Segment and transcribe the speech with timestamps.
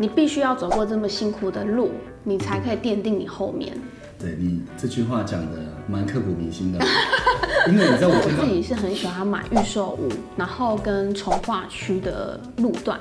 [0.00, 1.90] 你必须要走过这么辛苦的路，
[2.24, 3.76] 你才可以奠定你后面。
[4.18, 6.78] 对你这句话讲的蛮刻骨铭心的，
[7.68, 10.08] 因为你知道我自己是很喜欢买预售屋，
[10.38, 12.98] 然后跟从化区的路段，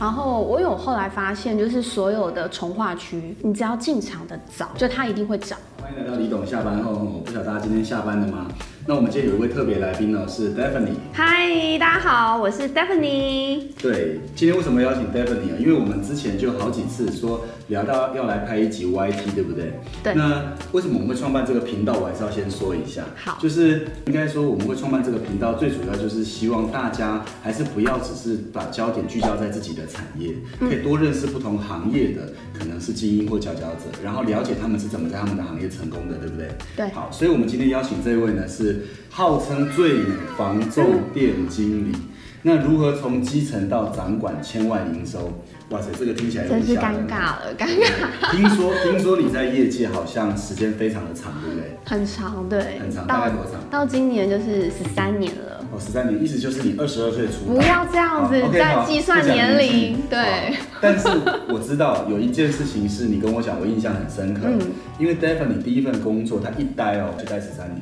[0.00, 5.56] 然后我有后来发现，就是所有的从化区，你只要进场的早，就它一定会涨。
[5.80, 8.48] 欢迎来到李董下班后，我不晓得大家今天下班了吗？
[8.90, 10.88] 那我们今天有一位特别来宾呢，是 Daphne。
[11.12, 13.66] 嗨，大家好，我是 Stephanie。
[13.80, 15.56] 对，今天为什么邀请 Daphne 啊？
[15.60, 19.74] 因为我们之前就好几次说聊到要来拍一集 YT，对不对？
[20.02, 22.00] 对那为什么我们会创办这个频道？
[22.00, 23.04] 我还是要先说一下。
[23.14, 36.48] 好就是应该说我们会创办这个频道，最主要就是希望大家还是不要只是把焦点聚焦在自己的产业，嗯可以多认识不同行业的，可能是精英或佼佼者，然后了解他们是怎么在他们的行业成功的，对不对？
[36.76, 41.96] 对好，所以我们今天邀请这位呢是号称最美房仲店经理。
[42.42, 45.30] 那如何从基层到掌管千万营收？
[45.68, 46.94] 哇塞，这个听起来有真是尴。
[47.06, 51.78] 尬了，尴尬，听说听说你在业界好像时间非常的长，对不对？
[51.84, 53.60] 很长，对，很长，大概多长？
[53.70, 55.64] 到今年就是十三年了。
[55.70, 57.54] 哦，十三年，意思就是你二十二岁出道。
[57.54, 61.06] 不要这样子在计算年龄，对但是
[61.48, 64.40] 我知道有一件事情是你跟我讲，我印象很深刻。
[64.46, 64.58] 嗯
[64.98, 67.80] 因为 Daphne 第一份工作，他一待哦就待十三年。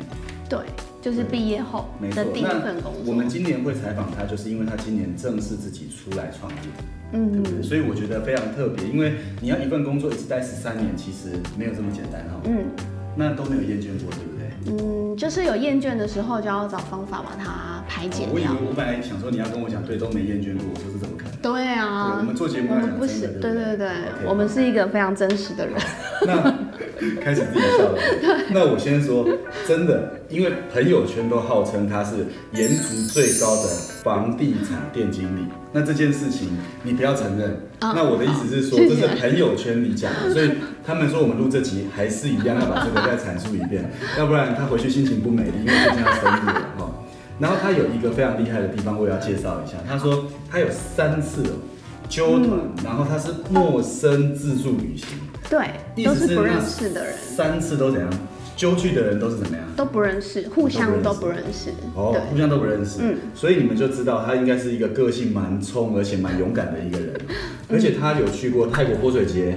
[0.48, 0.58] 对，
[1.00, 3.02] 就是毕业后没错的，第一份工作。
[3.06, 6.58] 我们今年会采访他，就是因为他今年正式自己出来创业，
[7.12, 7.62] 嗯对嗯不对？
[7.62, 12.64] 所以我觉得非常特别，因为你要一份工作一直待十三年，其实没有这么简单哈、嗯
[13.16, 14.48] 那都没有厌倦过，对不对？
[14.70, 18.48] 嗯，就是有厌倦的时候，就要找方法把它排解掉哦我以为。
[18.68, 21.34] 我本来想说你要跟我讲，对，都没厌倦过，我说这怎么可能？
[21.42, 23.78] 对对啊，我们做节目我要们不是，讲真的，对对不
[24.22, 25.74] 对我们是一个非常真实的人。
[26.24, 26.54] 那
[27.22, 27.98] 开始自己笑了。
[28.50, 29.26] 那我先说，
[29.66, 33.68] 真的，因为朋友圈都号称他是颜值最高的
[34.02, 36.48] 房地产店经理，那这件事情
[36.82, 37.50] 你不要承认。
[37.78, 40.50] 啊那我的意思是说，这是朋友圈里讲的，所以
[40.84, 43.88] 他们说我们录这集还是一样要把这个再阐述一遍，
[44.18, 46.94] 要不然他回去心情不美丽，因为最近要生日了哈。
[47.38, 49.76] 然后他有一个非常厉害的地方，我也要介绍一下。
[49.86, 51.54] 他说他有三次哦
[52.08, 55.06] 揪团，然后他是陌生自助旅行。
[55.48, 58.10] 对，都是不认那识的人，三次都怎样？
[58.56, 59.64] 揪去的人都是怎么样？
[59.76, 61.70] 都不认识，互相都不认识。
[61.94, 62.98] 哦，互，相都不认识。
[63.00, 67.14] 嗯所以你们就知道他应该是一个个性蛮冲，而且蛮勇敢的一个人。
[67.28, 67.36] 嗯
[67.70, 69.56] 而且他有去过泰国泼水节、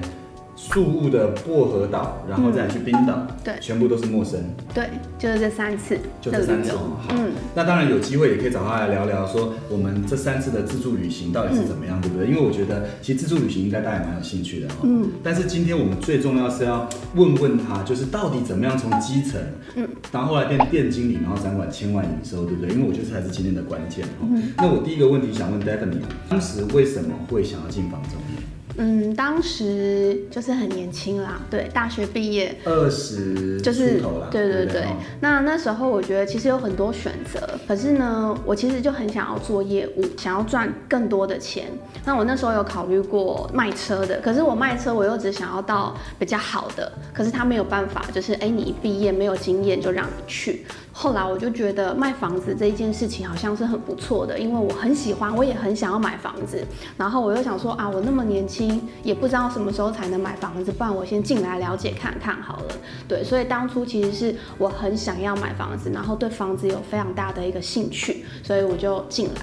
[0.63, 4.39] 宿务的薄荷岛，然后再去冰岛，对全部都是陌生。
[4.73, 6.97] 对，就是这三次就这三次哦。
[7.01, 12.27] 好，嗯，那当然有机会也可以找他来聊聊，说我们这三次的自助旅行到底是怎么样，对不对？
[12.27, 14.75] 因为我觉得其实自助旅行应该大家也蛮有兴趣的哈。
[14.83, 15.09] 嗯。
[15.23, 19.41] 但是今天我们最重要是要问问他，就是到底怎么样从基层，
[19.75, 22.69] 嗯，然后后来变店经理，然后掌管千万营收，对不对？
[22.73, 24.28] 因为我觉得这才是今天的关键哈。
[24.57, 25.99] 那我第一个问题想问 Daphne，
[26.29, 28.43] 当时为什么会想要进房中业？
[28.78, 34.02] 嗯，当时就是很年轻啦，对，大学毕业，二十就是
[34.32, 34.86] 对对对。
[35.20, 41.68] 那那时候我觉得其实有很多选择，可是呢，我其实就很想要做业务，想要赚更多的钱。
[42.06, 50.66] 那我那时候有考虑过卖车的，可是我卖车我又只想要到比较好的，可是他没有办法，就是哎，你一毕业没有经验就让你去。
[51.01, 56.63] 后来我就觉得卖房子这一件事情好像是很不错的，因为我很喜欢，我也很想要买房子。
[56.95, 62.75] 然后我又想说啊，我那么年轻，也不知道什么时候才能买房子，不然我先进来了解看看好了。
[63.07, 69.41] 对，所以当初其实是我很想要买房子，然后对房子有非常大的一个兴趣，所以我就进来。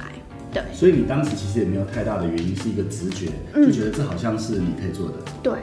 [0.50, 5.14] 对所以你当时其实也没有太大的原因，是一个直觉，嗯就觉得这好像是你可以做的。
[5.42, 5.54] 对，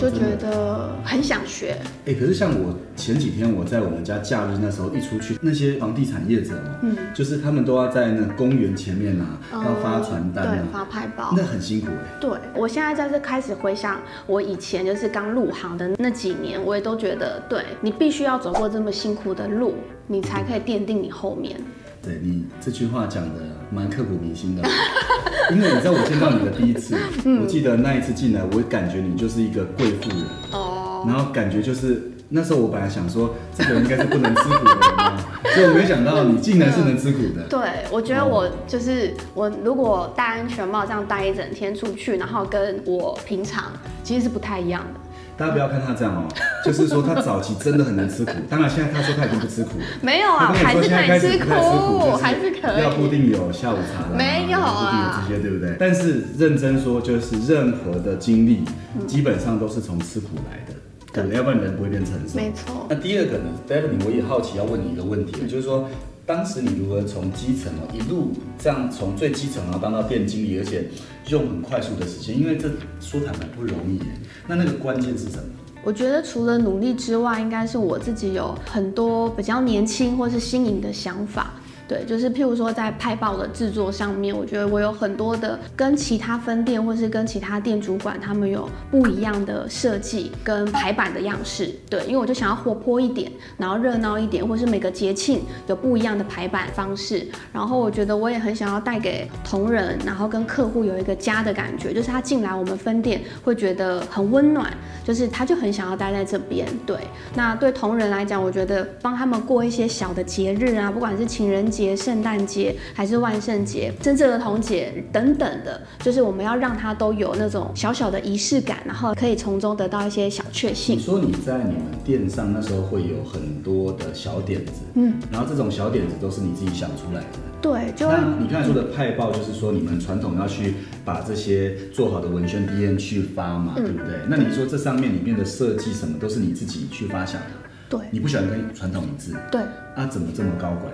[0.00, 1.76] 就觉得很想学。
[2.06, 11.34] 哎、可是像我前几天我在我们家假日那时候一出去，那些房地产业者哦，嗯就是他们都要在那公园前面啊，要发传单对，啊，发派报。
[11.36, 19.74] 那很辛苦哎、对我现在在这开始回想我以前就是刚入行的那几年，我也都觉得，对你必须要走过这么辛苦的路，
[20.06, 21.60] 你才可以奠定你后面。
[22.02, 23.40] 对你这句话讲的
[23.70, 24.62] 蛮刻骨铭心的，
[25.52, 27.42] 因为你知道我见到你的第一次，嗯。
[27.42, 37.42] 我记得那一次进来，我感觉你就是一个贵妇人，哦，然后感觉就是那时候我本来想说这个人应该是不能吃苦的人啊， 结果没想到你竟然是能吃苦的。
[37.48, 37.60] 对，
[37.90, 43.72] 我觉得我就是我，如果戴安全帽这样戴一整天出去，然后跟我平常
[44.02, 45.00] 其实是不太一样的。
[45.40, 46.28] 大家不要看他这样哦，
[46.62, 49.84] 就是说他早期真的很能吃苦，当然现在他说他已经不吃苦了。
[50.02, 53.08] 没有啊，还是说现在开可以吃始不太吃苦，就是还是可要固。
[53.10, 55.74] 定有下午茶啦，没有啊固定有这些，对不对？
[55.80, 58.62] 但是认真说，就是任何的经历，
[59.06, 61.36] 基本上都是从吃苦来的，对？
[61.36, 62.36] 要不然人不会变成熟。
[62.36, 65.88] 没错那第二个呢，Daphne，我也好奇要问你一个问题，就是说，
[66.30, 70.88] 当时你如何从基层哦一路这样从最基层然后当到店经理，而且
[71.26, 72.68] 用很快速的时间，因为这
[73.00, 74.04] 说坦白不容易耶。
[74.46, 75.42] 那那个关键是什么？
[75.82, 81.54] 我觉得除了努力之外，应该是我自己有很多比较年轻或是新颖的想法。
[81.90, 91.74] 对，就是譬如说在派报的制作上面，我觉得我有很多的跟其他分店或是跟其他店主管他们有不一样的设计跟排版的样式。
[91.88, 97.26] 对，因为我就想要活泼一点，然后热闹一点，或是每个节庆有不一样的排版方式。
[97.52, 104.72] 然后我觉得我也很想要带给同仁，然后跟客户有一个家的感觉，就是他进来我们分店会觉得很温暖，
[105.04, 106.68] 就是他就很想要待在这边。
[106.86, 106.96] 对，
[107.34, 111.79] 那对同仁来讲，我觉得帮他们过一些小的节日啊，不管是情人节。
[111.80, 120.96] 节、圣诞节还是万圣节、真正的童节等等的，就是我们要让他都有那种小小的仪式感，然后可以从中得到一些小确幸。
[120.96, 127.38] 你说你在你们店上那时候会有很多的小点子，嗯，然后这种小点子都是你自己想出来的。
[127.62, 130.74] 对，就那你刚才说的派报，就是说你们传统要去
[131.04, 134.16] 把这些做好的文宣 D N 去发嘛，对不对？
[134.28, 137.46] 那你说这上面里面的设计什么都是你自己去发想的？
[137.90, 139.34] 对，你不喜欢跟传统一致？
[139.50, 139.60] 对，
[139.94, 140.90] 啊，怎么这么高贵？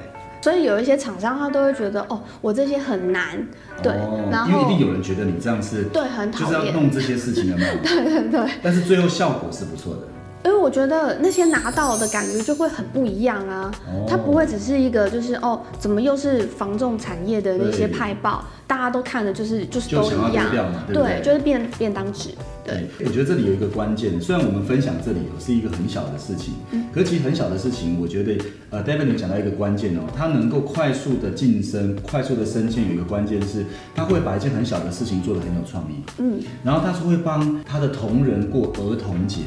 [0.47, 3.45] 所以有一些厂商他都会觉得哦，我这些很难，
[3.83, 3.93] 对，
[4.31, 10.03] 然后因为一定有人觉得你这样是，对，很讨厌，就是要弄这些事情的嘛， 对对对，但是最后效果是不错的。
[10.47, 13.69] 因为我觉得那些拿到的感觉就会很不一样啊，
[14.09, 20.47] 它不会只是一个就是哦，怎么又是防重产业的那些派报，大家都看的就是就是都一样，
[20.87, 22.31] 对，就是便便当纸。
[22.65, 26.55] 对，我觉得这里有一个关键，虽然我们分享这里是一个很小的事情，
[26.93, 28.39] 可其实很小的事情，我觉得
[28.71, 33.65] 呃，David 你讲到一个关键哦，他能够快速的晋升、快速的升迁，有一个关键是
[33.95, 39.43] 他会把一件很小的事情做得很有创意，嗯，然后他是会帮他的同仁过儿童节。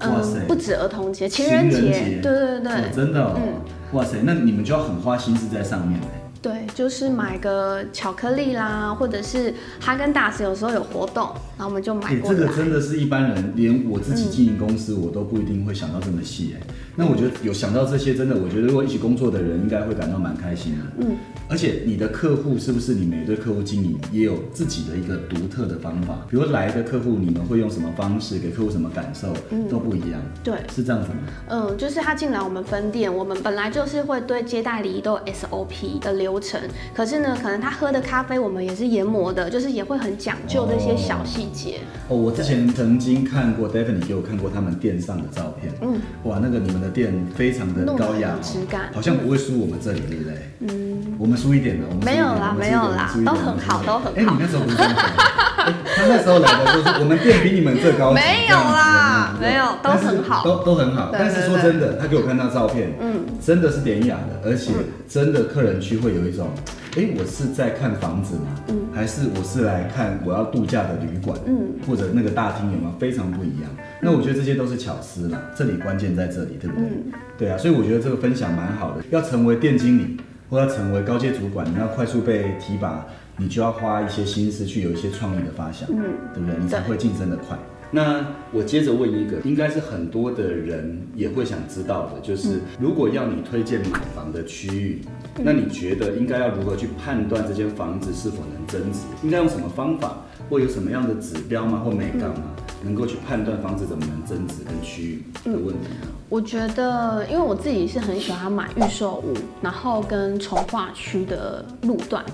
[0.00, 3.60] 哇塞，不止儿童节，情人节，对对对，真的，嗯，
[3.92, 6.00] 哇塞，那你们就要很花心思在上面
[6.42, 16.66] 对，就是买个巧克力啦，或者是哈根达斯有时候有活动，然后我们就买过这个真的是一般人，连我自己经营公司，我都不一定会想到这么细哎。
[16.96, 20.84] 那我觉得有想到这些，真的，我觉得如果一起工作的人应该会感到蛮开心的。
[20.98, 21.16] 嗯，
[21.48, 26.18] 而且你的客户是不是你每对客户经营也有自己的一个独特的方法？
[26.28, 29.32] 比如来的客户，你们会用什么方式给客户什么感受，
[29.70, 30.20] 都不一样。
[30.42, 31.14] 对，是这样子吗？
[31.48, 36.60] 嗯，就是他进来我们分店，我们本来就是会对接待礼仪都有 SOP 的流程，
[36.92, 41.78] 可是呢，可能他喝的咖啡我们也是研磨的，就是也会很讲究这些小细节。
[42.08, 45.72] 哦，我之前曾经看过 David 你给我看过他们店上的照片。
[45.80, 46.79] 嗯，哇，那个你们。
[46.80, 48.34] 的店非常的高雅，
[48.92, 50.34] 好像不会输我们这里，对不对？
[50.60, 54.10] 嗯，我们输一点的，我们没有啦，没有啦，都很好，都很好。
[54.16, 61.10] 哎，你那时候不是他那时候来的时候，我们店比你们这高 没有啦，没有，都很好，都都很好。
[61.12, 64.72] 但是说真的，他给我看到照片，嗯，真的是典雅的，而且
[65.08, 66.48] 真的客人区会有一种。
[66.96, 68.46] 哎，我是在看房子吗？
[68.66, 71.38] 嗯，还是我是来看我要度假的旅馆？
[71.46, 73.70] 嗯，或者那个大厅有没有非常不一样？
[74.02, 76.88] 那我觉得这些都是巧思啦，这里关键在这里，对不对？
[77.38, 79.04] 对啊，所以我觉得这个分享蛮好的。
[79.10, 80.16] 要成为店经理
[80.48, 83.06] 或要成为高阶主管，你要快速被提拔，
[83.36, 86.02] 你就要花一些心思去有一些创意的发想，嗯，
[86.34, 86.56] 对不对？
[86.60, 87.58] 你才会晋升的快。
[87.92, 95.02] 那我接着问一个，应该是很多的人也会想知道的，就是如果要你推荐买房的区域，
[95.42, 99.00] 那你觉得应该要如何去判断这间房子是否能增值？
[99.24, 100.18] 应该用什么方法，
[100.48, 101.82] 或有什么样的指标吗？
[101.84, 102.44] 或美感吗？
[102.82, 105.88] 能够去判断房子怎么能增值跟区域的问题？
[106.28, 112.24] 我觉得，因为我自己是很喜欢买预售屋，然后跟从化区的路段，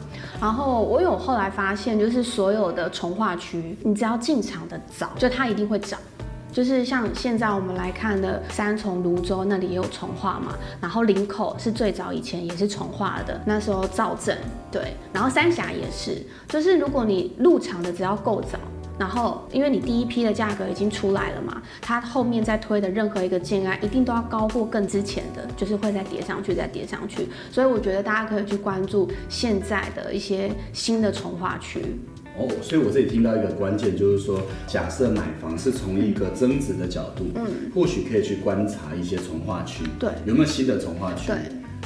[0.41, 5.99] 然后我有后来发现，就是所有的从化区，你只要进场的早，就它一定会涨。
[6.53, 14.39] 就是像现在我们来看的三重、泸州那里也有从化嘛，然后林口是最早以前也是从化的，那时候造镇
[14.71, 18.59] 对，然后三峡也是，就是如果你入场的只要够早。
[18.99, 27.29] 然后，因为你第一批的价格已经出来了嘛，它后面再推的任何一个建案，一定都要高过更之前的，就是会再叠上去，再叠上去。
[27.51, 31.81] 所以我觉得大家可以去关注现在的一些新的从化区。
[32.39, 41.29] 哦，所以我这里听到一个关键，就是说，假设买房是从一个增值的角度，嗯，或许可以去观察一些从化区，对，有没有新的从化区？
[41.29, 41.37] 对。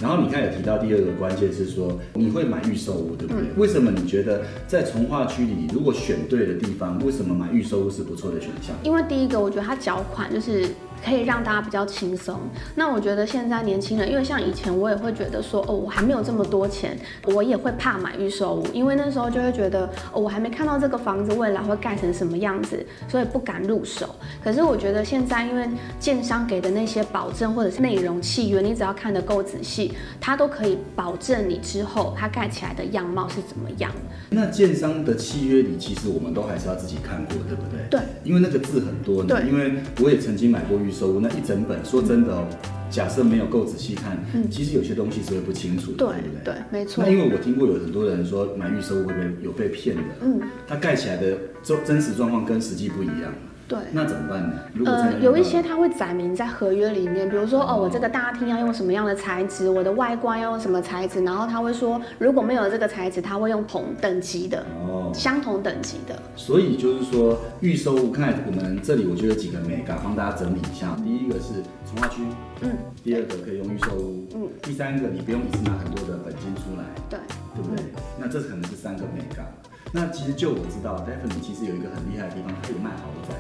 [0.01, 3.43] 然后你看有提到第二个关键是说你会买预售屋，对不对？
[3.57, 8.75] 为什么你觉得在从化区里，如果选对的地方，为什么买预售屋是不错的选项？
[8.83, 10.67] 因为第一个，我觉得它缴款就是。
[11.03, 12.39] 可以让大家比较轻松。
[12.75, 24.15] 那我觉得现在年轻人，因为像以前我也会觉得说，哦，我还没有这么多钱，我也会怕买预售屋，因为那时候就会觉得，哦，我还没看到这个房子未来会盖成什么样子，所以不敢入手。
[24.45, 25.67] 可是我觉得现在，因为
[25.99, 33.91] 建商给的那些保证或者是内容契约，你只要看得够仔细，系，它都可以保证你之后它盖起来的样貌是怎么样。
[34.31, 37.81] 那建商的契约里，其实我们都还是要自己看过，对不对？
[37.91, 39.29] 对，因为那个字很多呢。
[39.29, 42.47] 对因为我也曾经买过预售屋，那一整本，说真的哦，
[42.91, 44.19] 假设没有够仔细看，
[44.51, 46.55] 其实有些东西是会不清楚的，对对不对？
[46.55, 47.11] 对，没错那。
[47.11, 53.33] 因为我听过有很多人说买预售屋会被有被骗的，嗯，它盖起来的真真实状况跟实际不一样，
[53.71, 53.79] 对。
[53.93, 54.57] 那怎么办呢？
[54.75, 66.21] 如果呃，有一些它会载明在合约里面，比如说哦，我这个大厅要用什么样的材质，我的外观要用什么材质，然后他会说，如果没有这个材质，他会用同等级的、哦，相同等级的。
[66.35, 70.97] 所以就是说预售屋，看我们这里我觉得有几个美感帮大家整理一下。
[71.05, 72.23] 第一个是从化区，
[72.63, 72.73] 嗯，
[73.05, 77.21] 第二个可以用预售屋，嗯，第三个你不用一次拿很多的本金出来，对，
[77.55, 77.85] 对不对？
[78.19, 79.47] 那这可能是三个美感。
[79.93, 83.35] 那其实就我知道 d e f i n 其实有一个很厉害的地方，它有卖豪宅。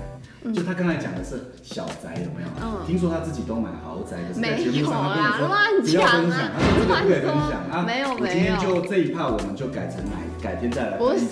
[0.55, 2.49] 就他刚才讲的是小宅有没有？
[2.63, 6.39] 嗯听说他自己都买豪宅，可是在节没有目上他跟我说不要分享，
[6.89, 7.85] 他不可以分享啊。
[7.87, 10.97] 没有没有今天就这一趴我们就改成买，改天再来。
[10.97, 11.27] 不是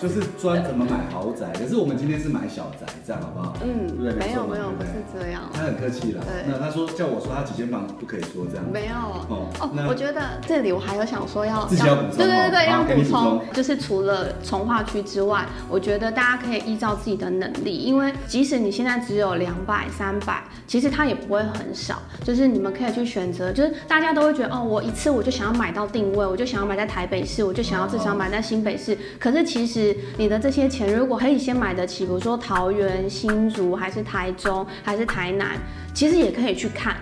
[0.00, 3.54] 就是专怎么买豪宅，可是我们今天是买小宅，这样好不好？
[3.62, 5.42] 嗯对嗯，没有没有，不是这样。
[5.52, 6.24] 他很客气了。
[6.24, 8.64] 对那他说叫我说他几间房不可以说这样。
[8.72, 35.58] 没有哦哦那，我觉得这里我还有想说要自己要补充对对对，要补充，就是除了从化区之外，我觉得大家可以依照自己的能力，因为即即使你现在只有两百、三百，其实它也不会很少，就是你们可以去选择，就是大家都会觉得哦，我一次我就想要买到定位，我就想要买在台北市，我就想要至少买在新北市，可是其实你的这些钱如果可以先买得起，比如说桃园、新竹还是台中还是台南，
[35.92, 36.94] 其实也可以去看。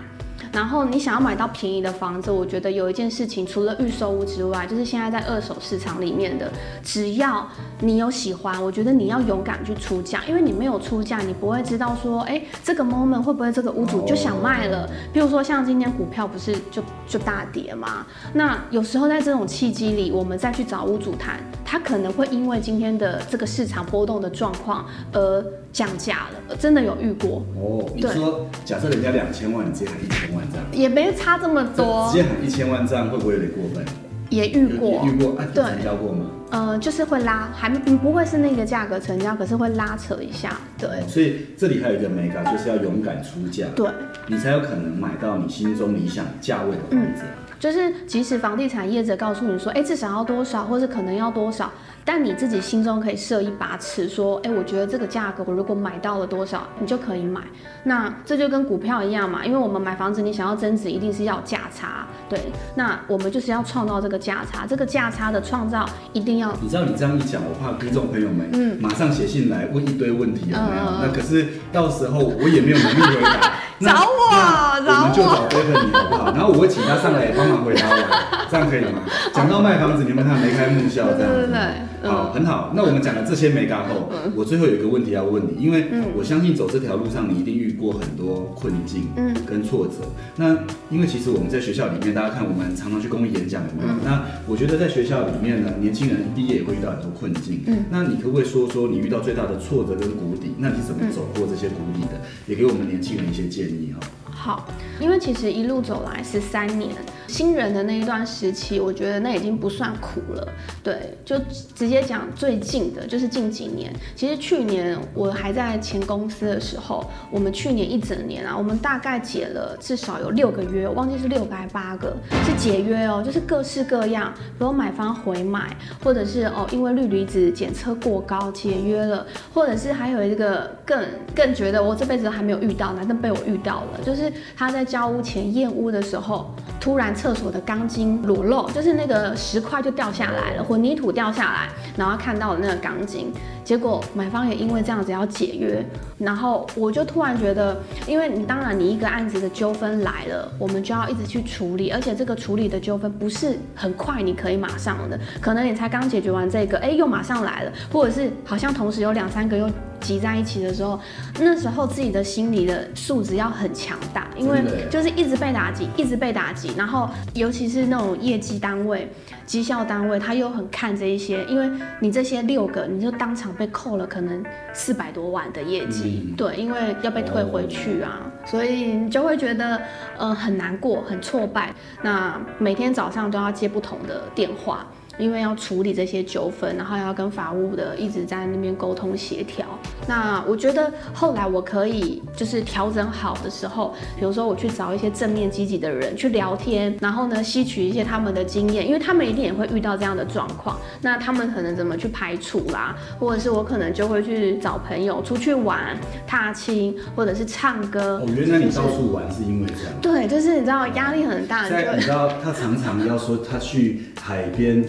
[0.55, 6.49] 然后你想要买到便宜的房子，我觉得有一件事情，除了预售屋之外，就是现在在二手市场里面的，
[6.81, 7.45] 只要
[7.81, 14.89] 你有喜欢，我觉得你要勇敢去出价，因为你没有出价，你不会知道说，哎，这个 moment 会不会这个屋主就想卖了。
[15.11, 25.43] 比如说像今天股票不是就就大跌嘛，那有时候在这种契机里，我们再去找屋主谈，他可能会因为今天的这个市场波动的状况而
[25.73, 33.83] 降价了，真的有遇过，哦，你对说假设人家两千万，你直接喊一千万这样，也没差这么多直，接喊一千万这样会不会有点过分？
[34.29, 35.03] 也遇过。
[35.05, 35.45] 遇过啊？
[35.53, 36.25] 对成交过吗？
[36.51, 43.89] 呃，就是会拉，还嗯不会是那个价格成交，可是会拉扯一下，对所以这里还有一个美感，就是要勇敢出价，对，
[44.27, 47.23] 你才有可能买到你心中理想价位的房子。
[47.59, 51.71] 就是即使房地产业者告诉你说，哎，至少要多少，或是可能要多少，
[52.03, 57.41] 但你自己心中可以设一把尺，说，哎，我觉得这个价格我如果买到了多少，你就可以买。
[57.83, 62.39] 那这就跟股票一样嘛，因为我们买房子，你想要增值，一定是要价差，对，
[62.75, 70.85] 那我们就是要创造这个价差，这个价差的创造一定要你知道你这样一讲，我怕听众朋友们嗯马上写信来问一堆问题，有没有？
[71.01, 73.53] 那可是到时候我也没有能力回答。
[73.79, 76.31] 那找我找我们就找我找 Beverly 好不好？
[76.31, 79.01] 然后我会请他上来帮忙回答我，这样可以吗？
[79.33, 81.37] 讲到卖房子，你们看眉开目笑这样子。
[81.37, 81.59] 对对对
[82.03, 82.71] 嗯好，很好。
[82.75, 90.05] 那我们讲了这些美感后，我最后有一个问题要问你，因为我相信走这条路上，你一定遇过很多困境，嗯跟挫折。
[90.35, 90.55] 那
[90.91, 93.99] 因为其实我们在学校里面，大家看我们常常去公益演讲，有没有？
[94.05, 97.63] 那我觉得在学校里面呢，年轻人毕业也会遇到很多困境。
[97.65, 100.53] 嗯那你可不可以说说你遇到最大的挫折跟谷底？
[100.59, 102.21] 那你怎么走过这些谷底的？
[102.45, 104.24] 也给我们年轻人一些建议哈。
[104.35, 104.67] 好，
[104.99, 106.91] 因为其实一路走来十三年，
[107.25, 110.47] 新人的那一段时期，我觉得那已经不算苦了。
[110.83, 111.35] 对，就
[111.73, 113.91] 直接讲最近的，就是近几年。
[114.15, 122.15] 其实去年我还在前公司的时候，我们去年一整年啊，我们大概解了至少有六个约，我忘记是六个还八个，
[122.45, 134.24] 是解约哦，就是各式各样，比如买方回买，或者是哦因为氯离子检测过高解约了，或者是还有一个更更觉得我这辈子都还没有遇到，难但被我遇到了，就是
[134.55, 136.53] 他在交屋前验屋的时候，
[136.85, 145.83] 突然厕所的钢筋裸露，就是那个石块就掉下来了，混凝土掉下来，然后看到了那个钢筋，结果买方也因为这样子要解约，
[146.19, 147.75] 然后我就突然觉得，
[148.05, 159.67] 因为你当然你一个案子的纠纷来了，我们就要一直去处理，而且这个处理的纠纷不是很快你可以马上的，可能你才刚解决完这个，哎，又马上来了，或者是好像同时有两三个又
[160.01, 160.99] 挤在一起的时候，
[161.39, 169.09] 那时候自己的心理的素质要很强大，因为就是一直被打击，一直被打击，然后尤其是那种业绩单位、
[169.45, 179.81] 绩效单位，他又很看这一些，因为你这些六个，你就当场被扣了可能四百多万的业绩，嗯对，因为要被退回去啊，所以你就会觉得
[180.17, 181.73] 呃很难过、很挫败。
[182.01, 184.85] 那每天早上都要接不同的电话。
[185.17, 189.65] 因为要处理这些纠纷，然后要跟法务的一直在那边沟通协调。
[190.07, 200.77] 那我觉得后来我可以就是调整好的时候，比如说我去找一些正面积极的人去聊天，然后呢吸取一些他们的经验，因为他们一定也会遇到这样的状况。
[201.01, 208.19] 那他们可能怎么去排除啦，或者是我可能就会去找朋友出去玩、踏青，或者是唱歌。
[208.21, 209.93] 哦，原来你到处玩是因为这样。
[210.01, 214.83] 对，就是你知道压力很大，在你知道他常常要说他去海边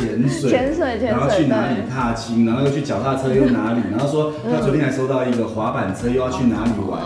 [0.00, 7.00] 潜水，潜水，然后去哪里踏青，然后又去脚踏车又哪里，然后说他昨天还收到一个滑板车，又要去哪里玩。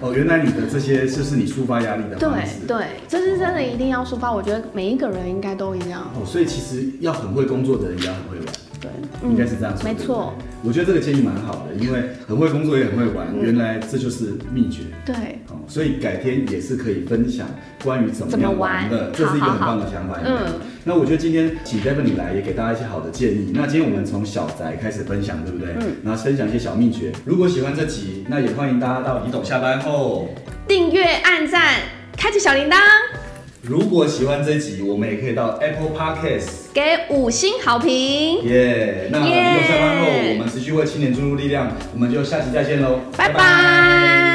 [0.00, 2.66] 哦，原来你的这些就是你抒发压力的方式。
[2.66, 4.32] 对对，这是真的一定要抒发。
[4.32, 6.02] 我觉得每一个人应该都一样。
[6.14, 8.46] 哦，所以其实要很会工作的人也要很会玩。
[8.80, 8.90] 对，
[9.30, 9.84] 应该是这样说。
[9.84, 10.34] 没错。
[10.64, 14.82] 我觉得这个建议蛮好的，因为很会工作也很会玩，原来这就是秘诀。
[15.04, 15.14] 对。
[15.48, 17.46] 哦，所以改天也是可以分享
[17.84, 20.18] 关于怎么样玩的，这是一个很棒的想法。
[20.24, 20.36] 嗯。
[20.84, 23.52] 那我觉得今天请 Devin 你来，也给大家一些好的建议。
[23.54, 25.74] 那今天我们从小宅开始分享，对不对？
[25.80, 25.96] 嗯。
[26.04, 27.12] 然后分享一些小秘诀。
[27.24, 30.28] 如果喜欢这集，那也欢迎大家到李董下班后
[30.66, 31.74] 订阅、按赞、
[32.16, 32.76] 开启小铃铛。
[33.62, 38.42] 如果喜欢这集，我们也可以到 Apple Podcast 给五星好评。
[38.42, 39.08] 耶！
[39.12, 41.70] 那李董下班后，我们持续为青年注入力量。
[41.94, 44.31] 我们就下期再见喽，拜拜。